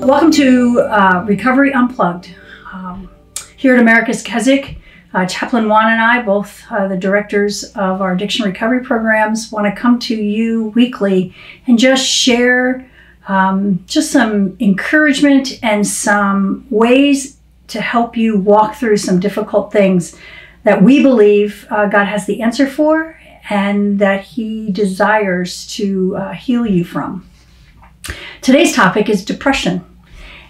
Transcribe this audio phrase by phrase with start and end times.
[0.00, 2.34] Welcome to uh, Recovery Unplugged.
[2.72, 3.10] Um,
[3.56, 4.78] here at America's Keswick,
[5.12, 9.72] uh, Chaplain Juan and I, both uh, the directors of our addiction recovery programs, want
[9.72, 11.34] to come to you weekly
[11.66, 12.90] and just share
[13.28, 17.36] um, just some encouragement and some ways
[17.68, 20.16] to help you walk through some difficult things
[20.64, 26.32] that we believe uh, God has the answer for and that He desires to uh,
[26.32, 27.28] heal you from.
[28.40, 29.84] Today's topic is depression.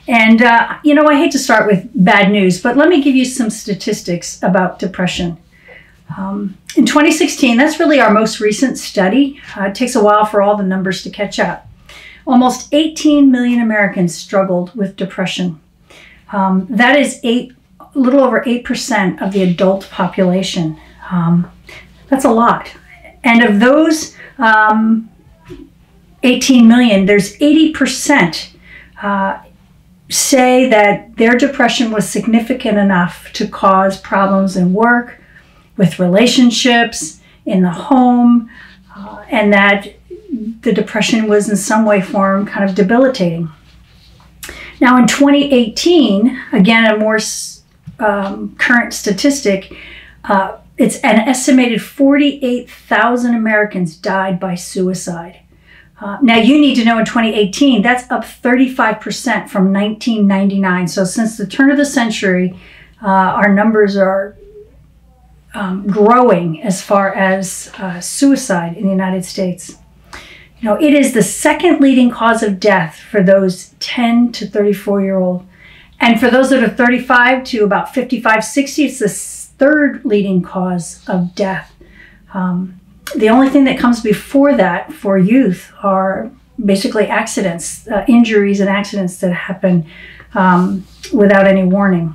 [0.09, 3.15] And, uh, you know, I hate to start with bad news, but let me give
[3.15, 5.39] you some statistics about depression.
[6.17, 9.41] Um, in 2016, that's really our most recent study.
[9.57, 11.69] Uh, it takes a while for all the numbers to catch up.
[12.27, 15.61] Almost 18 million Americans struggled with depression.
[16.33, 20.79] Um, that is eight, a little over 8% of the adult population.
[21.11, 21.51] Um,
[22.09, 22.73] that's a lot.
[23.25, 25.11] And of those um,
[26.23, 28.51] 18 million, there's 80%
[29.03, 29.43] uh,
[30.11, 35.21] say that their depression was significant enough to cause problems in work,
[35.77, 38.51] with relationships, in the home,
[38.95, 39.89] uh, and that
[40.61, 43.49] the depression was in some way, form, kind of debilitating.
[44.81, 47.19] Now, in 2018, again, a more
[47.99, 49.75] um, current statistic,
[50.25, 55.41] uh, it's an estimated 48,000 Americans died by suicide.
[56.01, 60.89] Uh, now, you need to know in 2018, that's up 35% from 1999.
[60.89, 62.59] So, since the turn of the century,
[63.03, 64.37] uh, our numbers are
[65.53, 69.77] um, growing as far as uh, suicide in the United States.
[70.61, 75.03] You know, it is the second leading cause of death for those 10 to 34
[75.03, 75.47] year old.
[75.99, 81.07] And for those that are 35 to about 55, 60, it's the third leading cause
[81.07, 81.75] of death.
[82.33, 82.80] Um,
[83.17, 86.31] the only thing that comes before that for youth are
[86.65, 89.87] basically accidents, uh, injuries, and accidents that happen
[90.35, 92.15] um, without any warning.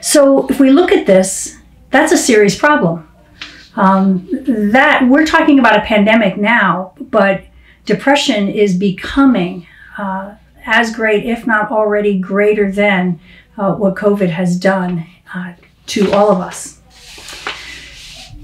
[0.00, 1.58] So, if we look at this,
[1.90, 3.06] that's a serious problem.
[3.76, 4.28] Um,
[4.72, 7.44] that we're talking about a pandemic now, but
[7.84, 9.66] depression is becoming
[9.96, 10.34] uh,
[10.66, 13.20] as great, if not already greater than
[13.56, 15.54] uh, what COVID has done uh,
[15.86, 16.79] to all of us.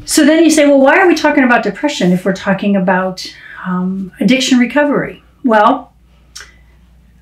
[0.07, 3.27] So then you say, well, why are we talking about depression if we're talking about
[3.67, 5.25] um, addiction recovery?
[5.45, 5.93] Well,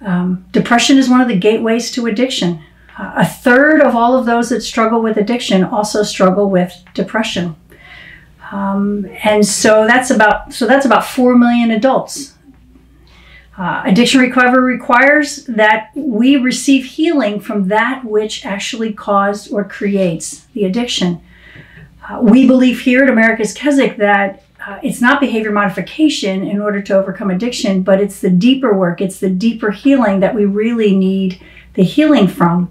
[0.02, 2.62] um, depression is one of the gateways to addiction.
[2.98, 7.56] Uh, a third of all of those that struggle with addiction also struggle with depression.
[8.52, 12.34] Um, and so that's about so that's about four million adults.
[13.56, 20.44] Uh, addiction recovery requires that we receive healing from that which actually caused or creates
[20.52, 21.22] the addiction.
[22.08, 26.82] Uh, we believe here at America's Keswick that uh, it's not behavior modification in order
[26.82, 30.94] to overcome addiction, but it's the deeper work, it's the deeper healing that we really
[30.94, 31.40] need
[31.74, 32.70] the healing from.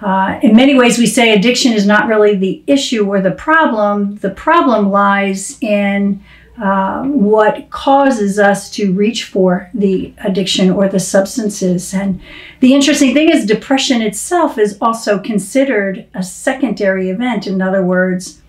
[0.00, 4.16] Uh, in many ways, we say addiction is not really the issue or the problem.
[4.16, 6.22] The problem lies in
[6.60, 11.94] uh, what causes us to reach for the addiction or the substances.
[11.94, 12.20] And
[12.60, 17.46] the interesting thing is, depression itself is also considered a secondary event.
[17.46, 18.40] In other words,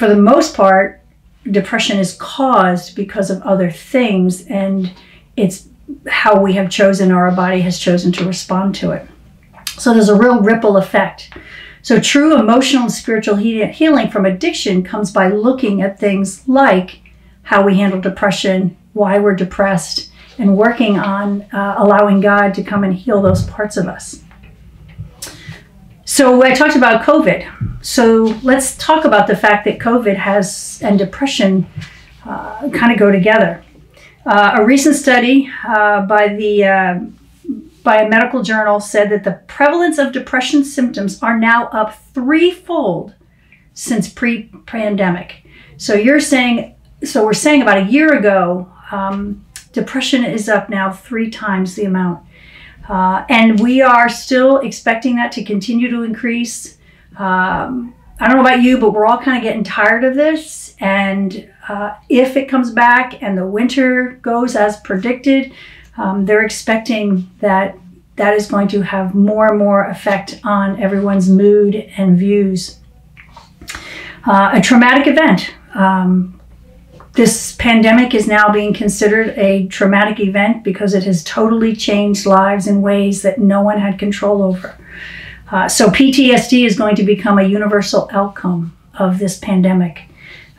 [0.00, 1.02] for the most part,
[1.50, 4.90] depression is caused because of other things, and
[5.36, 5.68] it's
[6.08, 9.06] how we have chosen, or our body has chosen to respond to it.
[9.76, 11.34] So there's a real ripple effect.
[11.82, 17.00] So, true emotional and spiritual healing from addiction comes by looking at things like
[17.42, 22.84] how we handle depression, why we're depressed, and working on uh, allowing God to come
[22.84, 24.24] and heal those parts of us.
[26.10, 27.84] So I talked about COVID.
[27.86, 31.68] So let's talk about the fact that COVID has and depression
[32.26, 33.62] uh, kind of go together.
[34.26, 36.98] Uh, a recent study uh, by the uh,
[37.84, 43.14] by a medical journal said that the prevalence of depression symptoms are now up threefold
[43.74, 45.44] since pre-pandemic.
[45.76, 50.90] So you're saying, so we're saying about a year ago, um, depression is up now
[50.90, 52.26] three times the amount.
[52.90, 56.76] Uh, and we are still expecting that to continue to increase.
[57.16, 60.74] Um, I don't know about you, but we're all kind of getting tired of this.
[60.80, 65.52] And uh, if it comes back and the winter goes as predicted,
[65.98, 67.78] um, they're expecting that
[68.16, 72.80] that is going to have more and more effect on everyone's mood and views.
[74.26, 75.54] Uh, a traumatic event.
[75.74, 76.39] Um,
[77.20, 82.66] this pandemic is now being considered a traumatic event because it has totally changed lives
[82.66, 84.74] in ways that no one had control over.
[85.52, 90.04] Uh, so, PTSD is going to become a universal outcome of this pandemic.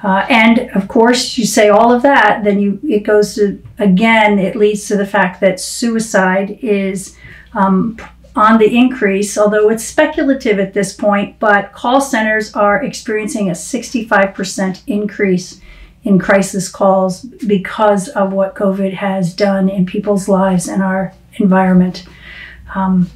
[0.04, 4.38] Uh, and of course, you say all of that, then you it goes to again.
[4.38, 7.18] It leads to the fact that suicide is
[7.56, 7.98] um,
[8.36, 13.54] on the increase, although it's speculative at this point, but call centers are experiencing a
[13.54, 15.60] 65% increase
[16.04, 22.06] in crisis calls because of what COVID has done in people's lives and our environment.
[22.74, 23.10] Um,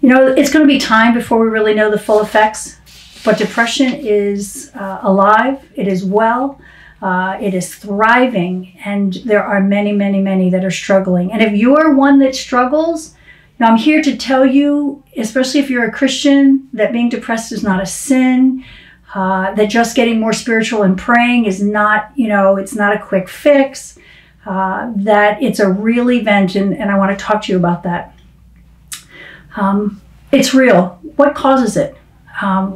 [0.00, 2.76] you know, it's going to be time before we really know the full effects,
[3.24, 6.60] but depression is uh, alive, it is well.
[7.02, 11.30] Uh, it is thriving, and there are many, many, many that are struggling.
[11.30, 13.14] And if you are one that struggles,
[13.58, 17.62] now I'm here to tell you, especially if you're a Christian, that being depressed is
[17.62, 18.64] not a sin.
[19.16, 22.98] Uh, that just getting more spiritual and praying is not, you know, it's not a
[22.98, 23.98] quick fix.
[24.44, 27.82] Uh, that it's a real event, and, and I want to talk to you about
[27.84, 28.14] that.
[29.56, 30.02] Um,
[30.32, 31.00] it's real.
[31.16, 31.96] What causes it?
[32.42, 32.72] Um,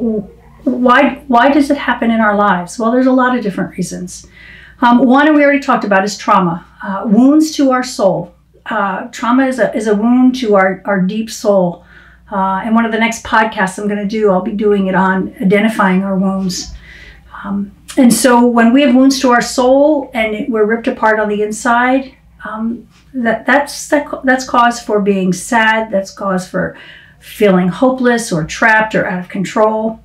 [0.64, 2.78] why why does it happen in our lives?
[2.78, 4.26] Well, there's a lot of different reasons.
[4.80, 8.34] Um, one we already talked about is trauma, uh, wounds to our soul.
[8.64, 11.84] Uh, trauma is a is a wound to our our deep soul.
[12.30, 14.94] Uh, and one of the next podcasts I'm going to do, I'll be doing it
[14.94, 16.72] on identifying our wounds.
[17.44, 21.28] Um, and so when we have wounds to our soul and we're ripped apart on
[21.28, 25.90] the inside, um, that that's that, that's cause for being sad.
[25.90, 26.78] That's cause for
[27.18, 30.00] feeling hopeless or trapped or out of control.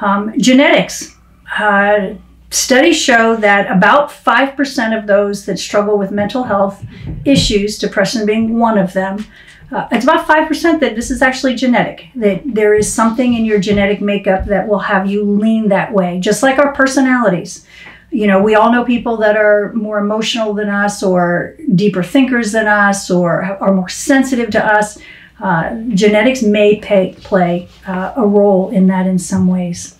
[0.00, 1.16] Um, genetics.
[1.58, 2.14] Uh,
[2.50, 6.84] studies show that about 5% of those that struggle with mental health
[7.24, 9.24] issues, depression being one of them,
[9.70, 13.58] uh, it's about 5% that this is actually genetic, that there is something in your
[13.58, 17.66] genetic makeup that will have you lean that way, just like our personalities.
[18.10, 22.52] You know, we all know people that are more emotional than us, or deeper thinkers
[22.52, 24.98] than us, or are more sensitive to us.
[25.38, 29.98] Uh, genetics may pay, play uh, a role in that in some ways.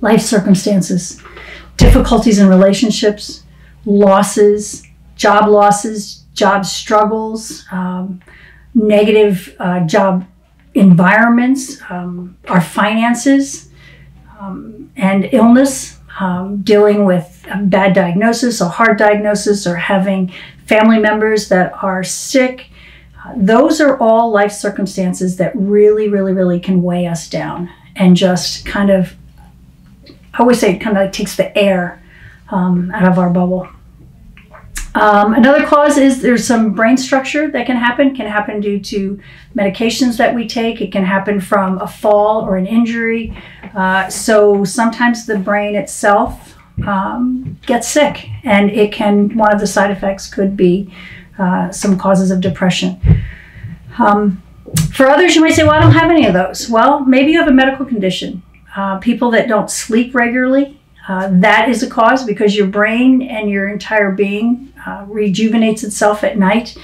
[0.00, 1.20] Life circumstances,
[1.76, 3.42] difficulties in relationships,
[3.84, 4.86] losses,
[5.16, 8.20] job losses, job struggles, um,
[8.74, 10.26] negative uh, job
[10.74, 13.70] environments, um, our finances,
[14.38, 20.32] um, and illness, um, dealing with a bad diagnosis, a hard diagnosis, or having
[20.66, 22.70] family members that are sick
[23.36, 28.64] those are all life circumstances that really, really, really can weigh us down and just
[28.66, 29.14] kind of,
[30.08, 32.02] I always say, it kind of like takes the air
[32.50, 33.68] um, out of our bubble.
[34.94, 38.14] Um, another cause is there's some brain structure that can happen.
[38.14, 39.20] Can happen due to
[39.54, 40.80] medications that we take.
[40.80, 43.36] It can happen from a fall or an injury.
[43.74, 46.56] Uh, so sometimes the brain itself
[46.86, 49.36] um, gets sick, and it can.
[49.36, 50.92] One of the side effects could be
[51.38, 53.00] uh, some causes of depression.
[53.98, 54.42] Um,
[54.92, 56.68] for others, you might say, well, I don't have any of those.
[56.68, 58.42] Well, maybe you have a medical condition.
[58.76, 63.50] Uh, people that don't sleep regularly, uh, that is a cause because your brain and
[63.50, 66.76] your entire being uh, rejuvenates itself at night.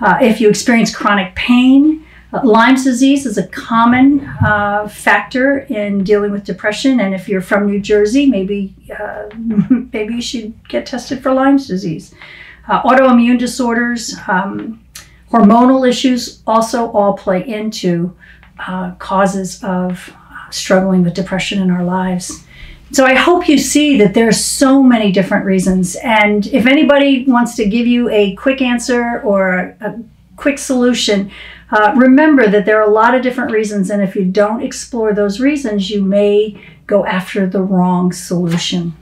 [0.00, 6.02] Uh, if you experience chronic pain, uh, Lyme's disease is a common uh, factor in
[6.02, 8.74] dealing with depression, and if you're from New Jersey, maybe
[9.92, 12.14] maybe you should get tested for Lyme's disease.
[12.68, 14.80] Uh, autoimmune disorders, um,
[15.30, 18.14] hormonal issues also all play into
[18.66, 22.44] uh, causes of uh, struggling with depression in our lives.
[22.92, 25.96] So I hope you see that there's so many different reasons.
[25.96, 29.98] And if anybody wants to give you a quick answer or a,
[30.36, 31.30] quick solution,
[31.70, 33.90] uh, remember that there are a lot of different reasons.
[33.90, 38.94] And if you don't explore those reasons, you may go after the wrong solution.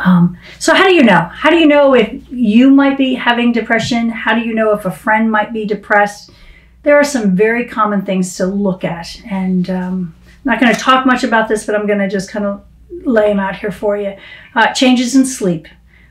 [0.00, 1.30] Um, so, how do you know?
[1.32, 4.08] How do you know if you might be having depression?
[4.08, 6.30] How do you know if a friend might be depressed?
[6.84, 9.20] There are some very common things to look at.
[9.30, 12.30] And um, I'm not going to talk much about this, but I'm going to just
[12.30, 12.64] kind of
[13.04, 14.16] lay them out here for you.
[14.54, 15.68] Uh, changes in sleep,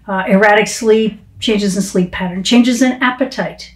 [0.07, 3.73] uh, erratic sleep, changes in sleep pattern, changes in appetite,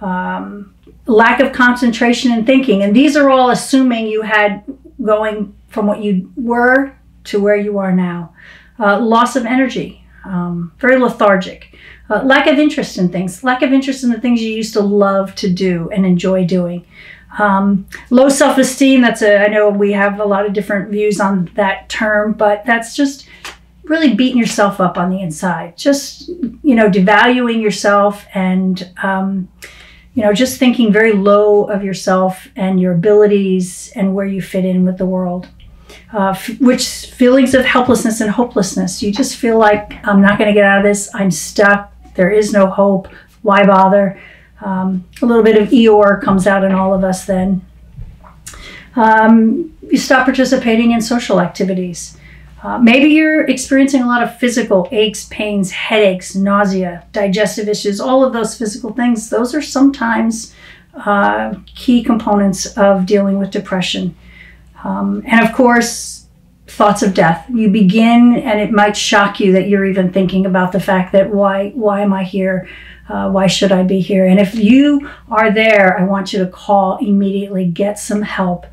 [0.00, 0.74] um,
[1.06, 2.82] lack of concentration and thinking.
[2.82, 4.64] And these are all assuming you had
[5.02, 8.34] going from what you were to where you are now
[8.78, 11.76] uh, loss of energy, um, very lethargic,
[12.10, 14.80] uh, lack of interest in things, lack of interest in the things you used to
[14.80, 16.84] love to do and enjoy doing.
[17.38, 21.20] Um, low self esteem, that's a, I know we have a lot of different views
[21.20, 23.26] on that term, but that's just
[23.84, 25.76] really beating yourself up on the inside.
[25.76, 29.48] Just, you know, devaluing yourself and, um,
[30.14, 34.64] you know, just thinking very low of yourself and your abilities and where you fit
[34.64, 35.48] in with the world
[36.12, 39.02] uh, f- which feelings of helplessness and hopelessness.
[39.02, 41.10] You just feel like I'm not going to get out of this.
[41.14, 41.92] I'm stuck.
[42.14, 43.08] There is no hope.
[43.42, 44.20] Why bother?
[44.62, 47.64] Um, a little bit of Eeyore comes out in all of us then.
[48.94, 52.16] Um, you stop participating in social activities.
[52.62, 58.24] Uh, maybe you're experiencing a lot of physical aches, pains, headaches, nausea, digestive issues, all
[58.24, 59.30] of those physical things.
[59.30, 60.54] Those are sometimes
[60.94, 64.14] uh, key components of dealing with depression.
[64.84, 66.26] Um, and of course,
[66.68, 67.46] thoughts of death.
[67.50, 71.30] You begin, and it might shock you that you're even thinking about the fact that
[71.30, 72.68] why why am I here?
[73.08, 74.26] Uh, why should I be here?
[74.26, 77.66] And if you are there, I want you to call immediately.
[77.66, 78.66] Get some help.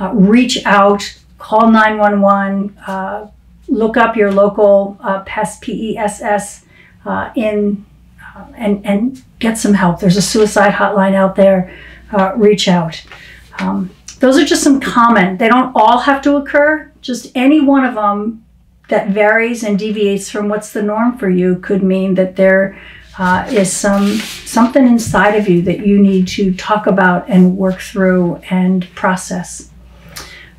[0.00, 1.20] Uh, reach out.
[1.38, 2.76] Call 911.
[2.86, 3.28] Uh,
[3.68, 6.64] look up your local uh, PESS, P-E-S-S,
[7.04, 7.84] uh, in
[8.34, 10.00] uh, and and get some help.
[10.00, 11.72] There's a suicide hotline out there.
[12.36, 13.04] reach out.
[13.58, 15.36] Um, those are just some common.
[15.36, 16.90] They don't all have to occur.
[17.02, 18.44] Just any one of them
[18.88, 22.80] that varies and deviates from what's the norm for you could mean that there
[23.18, 27.80] uh, is some something inside of you that you need to talk about and work
[27.80, 29.70] through and process.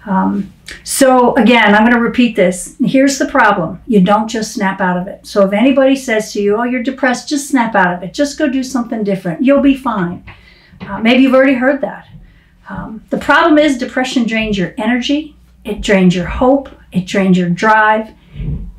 [0.05, 2.77] Um, so again, I'm going to repeat this.
[2.83, 5.25] Here's the problem: you don't just snap out of it.
[5.25, 8.13] So if anybody says to you, "Oh, you're depressed," just snap out of it.
[8.13, 9.43] Just go do something different.
[9.43, 10.23] You'll be fine.
[10.81, 12.07] Uh, maybe you've already heard that.
[12.69, 17.49] Um, the problem is depression drains your energy, it drains your hope, it drains your
[17.49, 18.11] drive,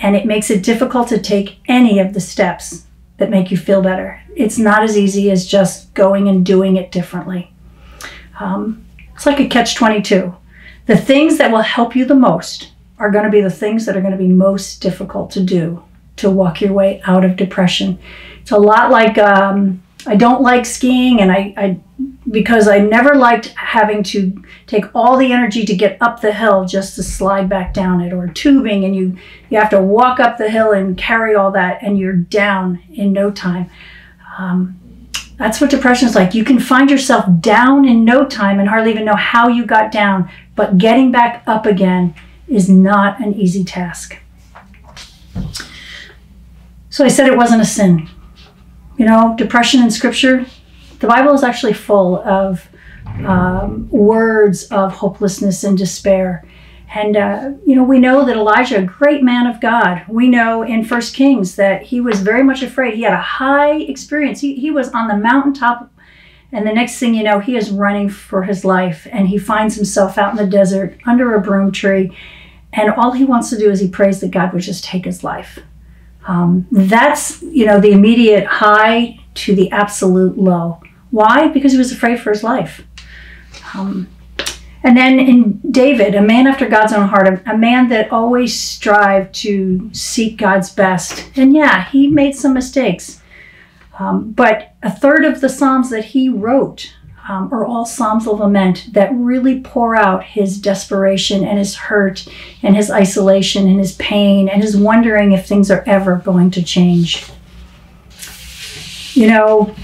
[0.00, 2.85] and it makes it difficult to take any of the steps
[3.18, 4.20] that make you feel better.
[4.35, 7.52] It's not as easy as just going and doing it differently.
[8.38, 10.35] Um, it's like a catch 22.
[10.87, 13.96] The things that will help you the most are going to be the things that
[13.96, 15.82] are going to be most difficult to do
[16.16, 17.99] to walk your way out of depression.
[18.40, 21.80] It's a lot like um, I don't like skiing, and I, I
[22.30, 26.64] because I never liked having to take all the energy to get up the hill
[26.64, 29.16] just to slide back down it or tubing and you
[29.49, 33.12] you have to walk up the hill and carry all that and you're down in
[33.12, 33.71] no time.
[34.38, 34.78] Um,
[35.38, 36.35] that's what depression is like.
[36.35, 39.92] You can find yourself down in no time and hardly even know how you got
[39.92, 42.14] down, but getting back up again
[42.49, 44.18] is not an easy task.
[46.88, 48.09] So I said it wasn't a sin.
[48.97, 50.47] You know, depression in scripture,
[51.00, 52.68] the Bible is actually full of
[53.24, 56.44] um, words of hopelessness and despair.
[56.94, 60.62] And, uh, you know, we know that Elijah, a great man of God, we know
[60.62, 62.94] in First Kings that he was very much afraid.
[62.94, 64.40] He had a high experience.
[64.40, 65.92] He, he was on the mountaintop,
[66.52, 69.06] and the next thing you know, he is running for his life.
[69.10, 72.16] And he finds himself out in the desert under a broom tree.
[72.72, 75.24] And all he wants to do is he prays that God would just take his
[75.24, 75.58] life.
[76.28, 80.80] Um, that's, you know, the immediate high to the absolute low.
[81.10, 81.48] Why?
[81.48, 82.84] Because he was afraid for his life.
[83.75, 84.08] Um,
[84.82, 89.34] and then in David, a man after God's own heart, a, man that always strived
[89.36, 91.28] to seek God's best.
[91.36, 93.20] And yeah, he made some mistakes.
[93.98, 96.94] Um, but a third of the Psalms that he wrote
[97.28, 102.28] um, are all Psalms of lament that really pour out his desperation and his hurt
[102.62, 106.62] and his isolation and his pain and his wondering if things are ever going to
[106.62, 107.25] change.
[109.14, 109.75] You know,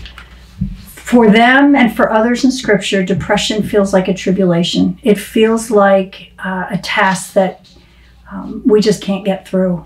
[1.12, 4.99] for them and for others in Scripture, depression feels like a tribulation.
[5.02, 7.69] It feels like uh, a task that
[8.31, 9.85] um, we just can't get through.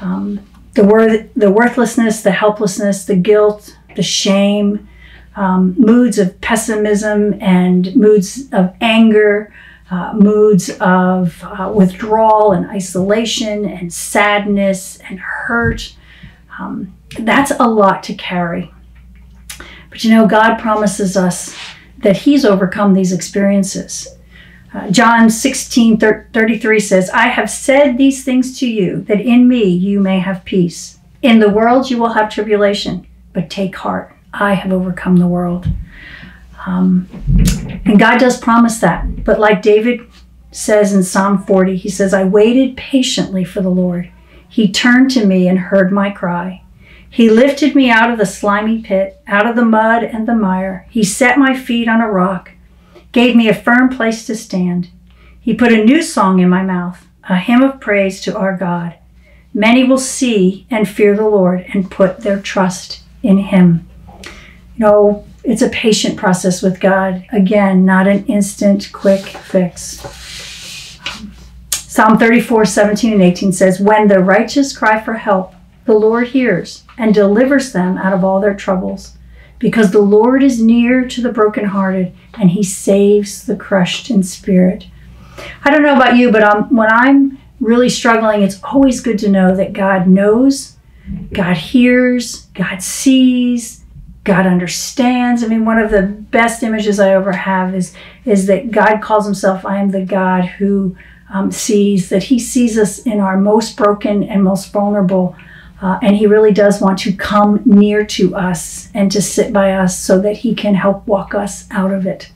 [0.00, 0.40] Um,
[0.72, 4.88] the, the worthlessness, the helplessness, the guilt, the shame,
[5.36, 9.52] um, moods of pessimism and moods of anger,
[9.90, 15.94] uh, moods of uh, withdrawal and isolation and sadness and hurt.
[16.58, 18.73] Um, that's a lot to carry.
[19.94, 21.56] But you know, God promises us
[21.98, 24.08] that He's overcome these experiences.
[24.74, 29.62] Uh, John 16 33 says, I have said these things to you, that in me
[29.66, 30.98] you may have peace.
[31.22, 34.12] In the world you will have tribulation, but take heart.
[34.32, 35.68] I have overcome the world.
[36.66, 37.08] Um,
[37.84, 39.22] and God does promise that.
[39.22, 40.00] But like David
[40.50, 44.10] says in Psalm 40, he says, I waited patiently for the Lord.
[44.48, 46.63] He turned to me and heard my cry.
[47.14, 50.88] He lifted me out of the slimy pit, out of the mud and the mire.
[50.90, 52.50] He set my feet on a rock,
[53.12, 54.88] gave me a firm place to stand.
[55.40, 58.96] He put a new song in my mouth, a hymn of praise to our God.
[59.54, 63.88] Many will see and fear the Lord and put their trust in him.
[64.76, 67.26] You know, it's a patient process with God.
[67.30, 70.00] Again, not an instant, quick fix.
[71.70, 75.54] Psalm 34, 17 and 18 says, When the righteous cry for help,
[75.86, 79.16] the Lord hears and delivers them out of all their troubles.
[79.58, 84.86] Because the Lord is near to the brokenhearted and he saves the crushed in spirit.
[85.64, 89.30] I don't know about you, but um, when I'm really struggling, it's always good to
[89.30, 90.76] know that God knows,
[91.32, 93.84] God hears, God sees,
[94.24, 95.44] God understands.
[95.44, 99.26] I mean, one of the best images I ever have is is that God calls
[99.26, 100.96] Himself, "I am the God who
[101.28, 105.36] um, sees." That He sees us in our most broken and most vulnerable
[105.80, 109.72] Uh, and He really does want to come near to us and to sit by
[109.72, 112.30] us so that He can help walk us out of it.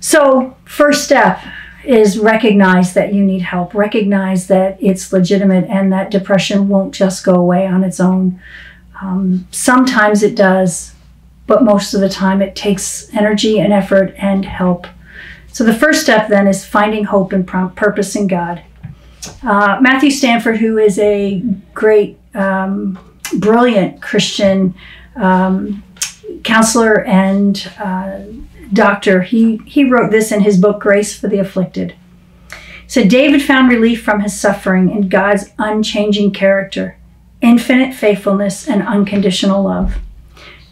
[0.00, 1.40] So, first step
[1.84, 7.24] is recognize that you need help, recognize that it's legitimate and that depression won't just
[7.24, 8.40] go away on its own.
[9.00, 10.94] Um, sometimes it does,
[11.46, 14.86] but most of the time it takes energy and effort and help.
[15.48, 18.62] So the first step then is finding hope and purpose in God.
[19.42, 21.42] Uh, Matthew Stanford, who is a
[21.74, 22.98] great, um,
[23.38, 24.74] brilliant Christian
[25.16, 25.82] um,
[26.44, 28.20] counselor and uh,
[28.72, 31.94] doctor, he, he wrote this in his book, Grace for the Afflicted.
[32.86, 36.96] So David found relief from his suffering in God's unchanging character,
[37.40, 39.98] infinite faithfulness, and unconditional love.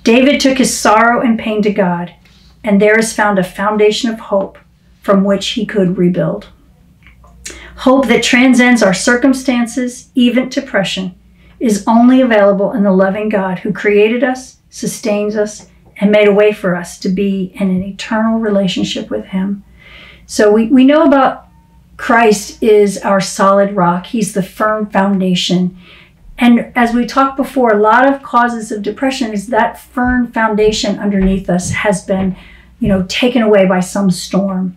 [0.04, 2.14] David took his sorrow and pain to God,
[2.62, 4.58] and there is found a foundation of hope
[5.02, 6.48] from which he could rebuild.
[7.76, 11.14] Hope that transcends our circumstances, even depression,
[11.58, 16.32] is only available in the loving God who created us, sustains us, and made a
[16.32, 19.64] way for us to be in an eternal relationship with Him.
[20.26, 21.48] So we, we know about
[21.96, 25.76] Christ is our solid rock, He's the firm foundation.
[26.38, 30.98] And as we talked before, a lot of causes of depression is that firm foundation
[30.98, 32.36] underneath us has been,
[32.80, 34.76] you know, taken away by some storm.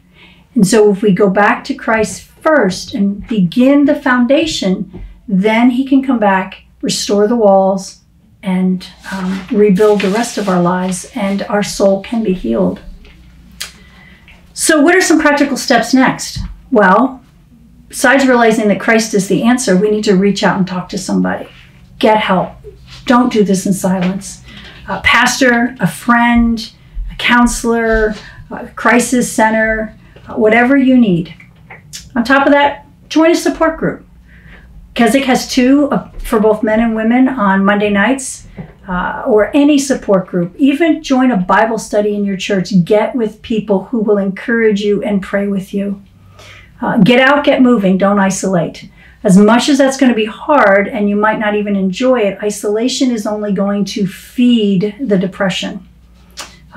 [0.53, 5.85] And so if we go back to Christ first and begin the foundation, then he
[5.85, 8.01] can come back, restore the walls,
[8.43, 12.81] and um, rebuild the rest of our lives, and our soul can be healed.
[14.53, 16.39] So, what are some practical steps next?
[16.71, 17.23] Well,
[17.89, 20.97] besides realizing that Christ is the answer, we need to reach out and talk to
[20.97, 21.47] somebody.
[21.99, 22.51] Get help.
[23.05, 24.43] Don't do this in silence.
[24.87, 26.71] A pastor, a friend,
[27.11, 28.15] a counselor,
[28.49, 29.97] a crisis center,
[30.35, 31.33] whatever you need.
[32.17, 34.03] On top of that, join a support group.
[34.95, 38.47] Keswick has two for both men and women on Monday nights,
[38.87, 40.55] uh, or any support group.
[40.57, 42.73] Even join a Bible study in your church.
[42.83, 46.01] Get with people who will encourage you and pray with you.
[46.81, 48.89] Uh, get out, get moving, don't isolate.
[49.23, 52.41] As much as that's going to be hard and you might not even enjoy it,
[52.41, 55.86] isolation is only going to feed the depression.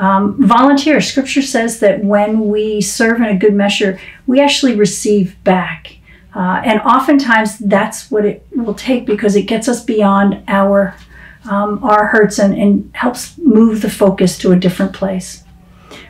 [0.01, 1.03] Um, volunteer.
[1.03, 5.99] Scripture says that when we serve in a good measure, we actually receive back.
[6.35, 10.97] Uh, and oftentimes that's what it will take because it gets us beyond our
[11.51, 15.45] um, our hurts and, and helps move the focus to a different place.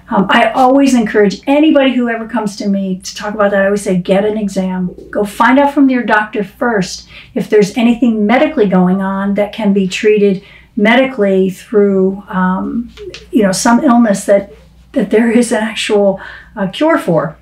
[0.09, 3.62] Um, I always encourage anybody who ever comes to me to talk about that.
[3.62, 4.94] I always say, get an exam.
[5.09, 9.72] Go find out from your doctor first if there's anything medically going on that can
[9.72, 10.44] be treated
[10.80, 12.90] medically through, um,
[13.30, 14.52] you know, some illness that
[14.92, 16.20] that there is an actual
[16.56, 17.36] uh, cure for.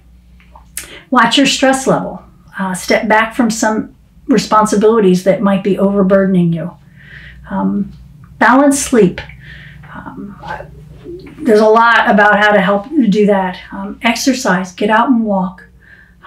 [1.10, 2.22] Watch your stress level
[2.58, 3.94] uh, step back from some
[4.26, 6.72] responsibilities that might be overburdening you.
[7.50, 7.92] Um,
[8.38, 9.20] balance sleep.
[9.94, 10.38] Um,
[11.38, 13.58] there's a lot about how to help you do that.
[13.72, 15.67] Um, exercise, get out and walk.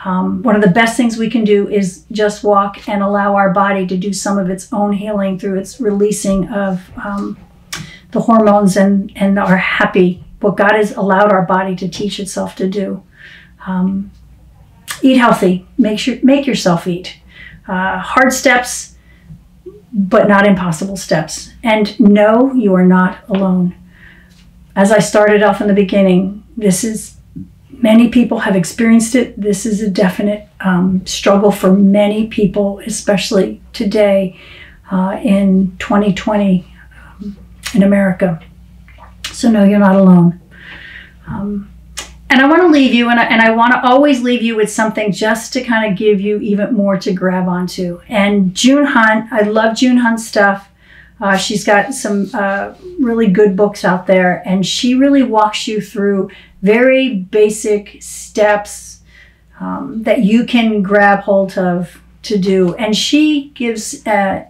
[0.04, 3.54] Um, one of the best things we can do is just walk and allow our
[3.54, 7.38] body to do some of its own healing through its releasing of um,
[8.12, 12.56] the hormones and, and our happy, what God has allowed our body to teach itself
[12.56, 13.04] to do.
[13.68, 14.12] Um,
[15.04, 15.68] eat healthy.
[15.78, 17.18] Make sure make yourself eat.
[17.68, 18.96] Uh, hard steps,
[19.94, 21.54] but not impossible steps.
[21.64, 23.76] And no, you are not alone.
[24.76, 27.18] As I started off in the beginning, this is
[27.82, 29.40] many people have experienced it.
[29.40, 34.40] This is a definite um, struggle for many people, especially today
[34.92, 36.66] uh, in 2020
[37.06, 37.38] um,
[37.74, 38.42] in America.
[39.32, 40.40] So, no, you're not alone.
[41.28, 41.72] Um,
[42.30, 44.56] and I want to leave you, and I, and I want to always leave you
[44.56, 48.00] with something just to kind of give you even more to grab onto.
[48.08, 50.70] And June Hunt, I love June Hunt stuff.
[51.22, 55.80] Uh, she's got some uh, really good books out there, and she really walks you
[55.80, 56.32] through
[56.64, 59.02] very basic steps
[59.60, 62.74] um, that you can grab hold of to do.
[62.76, 64.46] And she gives, uh,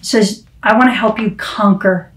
[0.00, 2.12] says, I want to help you conquer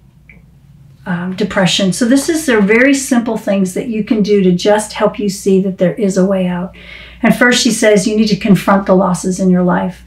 [1.08, 1.92] um, depression.
[1.92, 5.30] So, this is they're very simple things that you can do to just help you
[5.30, 6.76] see that there is a way out.
[7.24, 10.04] And first, she says you need to confront the losses in your life.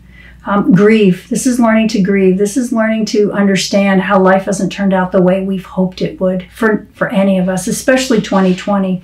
[0.49, 1.29] Um, grieve.
[1.29, 2.39] This is learning to grieve.
[2.39, 6.19] This is learning to understand how life hasn't turned out the way we've hoped it
[6.21, 9.03] would for, for any of us, especially 2020.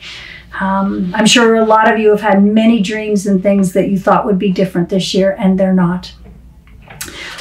[0.59, 3.98] Um, I'm sure a lot of you have had many dreams and things that you
[3.98, 6.14] thought would be different this year, and they're not.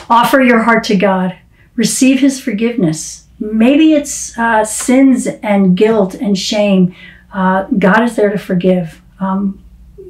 [0.10, 1.38] Offer your heart to God.
[1.76, 6.96] Receive His forgiveness maybe it's uh, sins and guilt and shame.
[7.32, 9.02] Uh, God is there to forgive.
[9.20, 9.64] Um,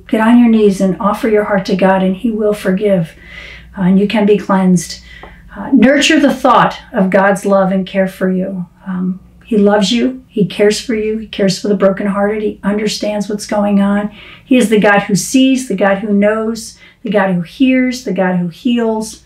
[0.07, 3.15] get on your knees and offer your heart to God, and He will forgive.
[3.77, 5.03] Uh, and you can be cleansed.
[5.55, 8.65] Uh, nurture the thought of God's love and care for you.
[8.87, 10.23] Um, he loves you.
[10.27, 11.17] He cares for you.
[11.19, 12.41] He cares for the brokenhearted.
[12.41, 14.09] He understands what's going on.
[14.43, 18.13] He is the God who sees, the God who knows, the God who hears, the
[18.13, 19.23] God who heals.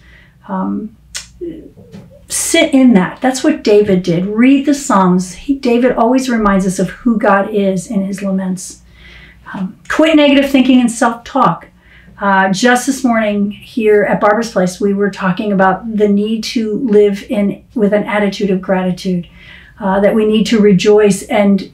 [0.47, 0.97] Um,
[2.27, 3.21] sit in that.
[3.21, 4.25] That's what David did.
[4.25, 5.33] Read the Psalms.
[5.33, 8.81] He, David always reminds us of who God is in his laments.
[9.53, 11.67] Um, quit negative thinking and self talk.
[12.19, 16.79] Uh, just this morning here at Barbara's Place, we were talking about the need to
[16.79, 19.29] live in with an attitude of gratitude,
[19.79, 21.71] uh, that we need to rejoice and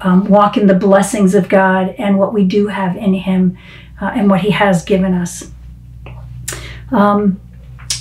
[0.00, 3.56] um, walk in the blessings of God and what we do have in Him
[4.00, 5.52] uh, and what He has given us.
[6.90, 7.40] Um,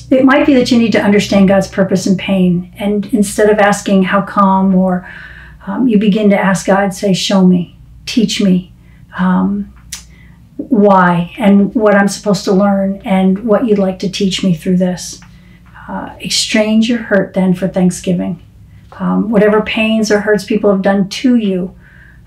[0.09, 3.59] it might be that you need to understand God's purpose in pain, and instead of
[3.59, 5.07] asking how come, or
[5.67, 8.73] um, you begin to ask God, say, "Show me, teach me."
[9.19, 9.71] Um,
[10.59, 14.77] why and what I'm supposed to learn and what you'd like to teach me through
[14.77, 15.21] this.
[15.87, 18.43] Uh, exchange your hurt then for thanksgiving.
[18.99, 21.75] Um, whatever pains or hurts people have done to you,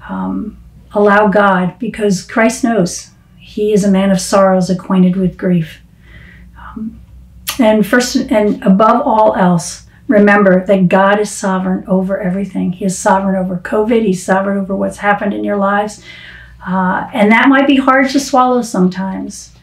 [0.08, 0.56] um,
[0.92, 5.82] allow God because Christ knows He is a man of sorrows, acquainted with grief.
[6.58, 7.00] Um,
[7.58, 12.72] and first and above all else, remember that God is sovereign over everything.
[12.72, 14.06] He is sovereign over COVID.
[14.06, 16.02] He's sovereign over what's happened in your lives.
[16.66, 19.54] Uh, and that might be hard to swallow sometimes.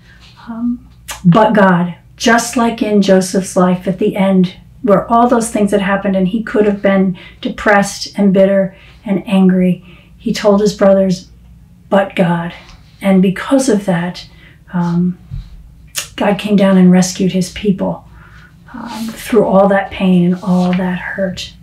[0.47, 0.89] Um,
[1.23, 5.81] but God, just like in Joseph's life at the end, where all those things had
[5.81, 9.83] happened and he could have been depressed and bitter and angry,
[10.17, 11.29] he told his brothers,
[11.89, 12.53] but God.
[13.01, 14.27] And because of that,
[14.73, 15.17] um,
[16.15, 18.05] God came down and rescued his people
[18.73, 21.53] um, through all that pain and all that hurt.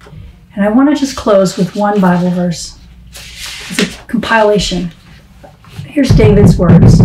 [0.54, 2.78] And I want to just close with one Bible verse.
[3.10, 4.92] It's a compilation
[5.96, 7.00] Here's David's words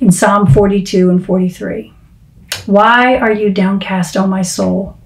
[0.00, 1.92] in Psalm 42 and 43.
[2.64, 4.96] Why are you downcast, O my soul?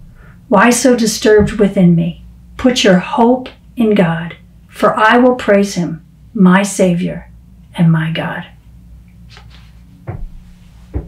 [0.46, 2.24] Why so disturbed within me?
[2.56, 4.36] Put your hope in God,
[4.68, 7.32] for I will praise him, my Savior
[7.76, 8.46] and my God.